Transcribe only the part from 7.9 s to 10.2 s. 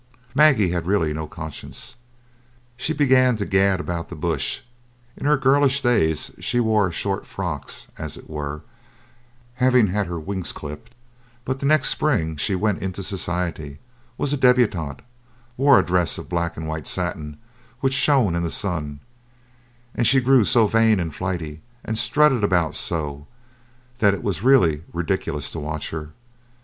as it were, having had her